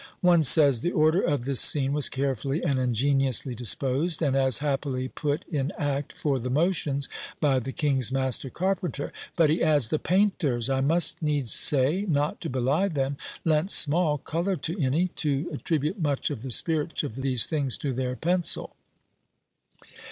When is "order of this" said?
0.91-1.61